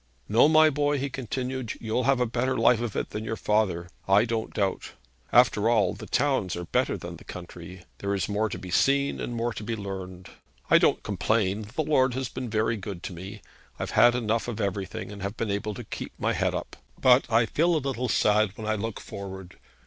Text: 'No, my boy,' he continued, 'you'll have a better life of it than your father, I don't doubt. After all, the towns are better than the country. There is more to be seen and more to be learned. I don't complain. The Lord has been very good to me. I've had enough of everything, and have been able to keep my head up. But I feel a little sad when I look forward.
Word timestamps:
'No, 0.27 0.49
my 0.49 0.71
boy,' 0.71 0.97
he 0.97 1.11
continued, 1.11 1.73
'you'll 1.79 2.05
have 2.05 2.19
a 2.19 2.25
better 2.25 2.57
life 2.57 2.81
of 2.81 2.95
it 2.95 3.11
than 3.11 3.23
your 3.23 3.35
father, 3.35 3.87
I 4.07 4.25
don't 4.25 4.51
doubt. 4.51 4.93
After 5.31 5.69
all, 5.69 5.93
the 5.93 6.07
towns 6.07 6.55
are 6.55 6.65
better 6.65 6.97
than 6.97 7.17
the 7.17 7.23
country. 7.23 7.85
There 7.99 8.15
is 8.15 8.27
more 8.27 8.49
to 8.49 8.57
be 8.57 8.71
seen 8.71 9.19
and 9.19 9.35
more 9.35 9.53
to 9.53 9.63
be 9.63 9.75
learned. 9.75 10.29
I 10.71 10.79
don't 10.79 11.03
complain. 11.03 11.67
The 11.75 11.83
Lord 11.83 12.15
has 12.15 12.29
been 12.29 12.49
very 12.49 12.77
good 12.77 13.03
to 13.03 13.13
me. 13.13 13.43
I've 13.77 13.91
had 13.91 14.15
enough 14.15 14.47
of 14.47 14.59
everything, 14.59 15.11
and 15.11 15.21
have 15.21 15.37
been 15.37 15.51
able 15.51 15.75
to 15.75 15.83
keep 15.83 16.13
my 16.19 16.33
head 16.33 16.55
up. 16.55 16.77
But 16.99 17.31
I 17.31 17.45
feel 17.45 17.75
a 17.75 17.77
little 17.77 18.09
sad 18.09 18.57
when 18.57 18.65
I 18.65 18.73
look 18.73 18.99
forward. 18.99 19.59